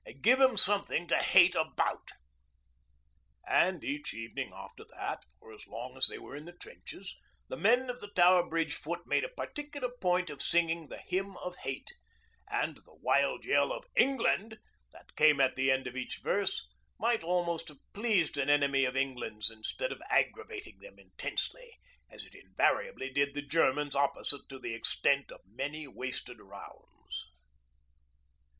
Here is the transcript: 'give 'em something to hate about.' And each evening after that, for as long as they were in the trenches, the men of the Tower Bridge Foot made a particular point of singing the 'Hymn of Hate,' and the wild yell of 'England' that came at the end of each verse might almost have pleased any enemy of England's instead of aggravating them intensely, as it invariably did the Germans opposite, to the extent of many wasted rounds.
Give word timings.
'give 0.23 0.41
'em 0.41 0.57
something 0.57 1.05
to 1.05 1.15
hate 1.19 1.53
about.' 1.53 2.09
And 3.47 3.83
each 3.83 4.15
evening 4.15 4.51
after 4.51 4.83
that, 4.95 5.25
for 5.37 5.53
as 5.53 5.67
long 5.67 5.95
as 5.95 6.07
they 6.07 6.17
were 6.17 6.35
in 6.35 6.45
the 6.45 6.53
trenches, 6.53 7.15
the 7.49 7.55
men 7.55 7.87
of 7.87 7.99
the 8.01 8.07
Tower 8.09 8.49
Bridge 8.49 8.73
Foot 8.73 9.05
made 9.05 9.23
a 9.23 9.29
particular 9.29 9.91
point 10.01 10.31
of 10.31 10.41
singing 10.41 10.87
the 10.87 10.97
'Hymn 10.97 11.37
of 11.37 11.57
Hate,' 11.57 11.93
and 12.49 12.77
the 12.77 12.95
wild 12.95 13.45
yell 13.45 13.71
of 13.71 13.85
'England' 13.95 14.57
that 14.91 15.15
came 15.15 15.39
at 15.39 15.55
the 15.55 15.69
end 15.69 15.85
of 15.85 15.95
each 15.95 16.21
verse 16.23 16.67
might 16.97 17.23
almost 17.23 17.67
have 17.67 17.77
pleased 17.93 18.39
any 18.39 18.53
enemy 18.53 18.85
of 18.85 18.97
England's 18.97 19.51
instead 19.51 19.91
of 19.91 20.01
aggravating 20.09 20.79
them 20.79 20.97
intensely, 20.97 21.77
as 22.09 22.23
it 22.23 22.33
invariably 22.33 23.11
did 23.11 23.35
the 23.35 23.45
Germans 23.45 23.95
opposite, 23.95 24.49
to 24.49 24.57
the 24.57 24.73
extent 24.73 25.31
of 25.31 25.41
many 25.45 25.87
wasted 25.87 26.39
rounds. 26.39 27.27